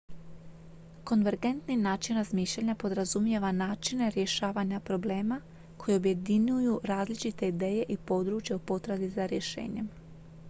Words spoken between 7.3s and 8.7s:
ideje i područja u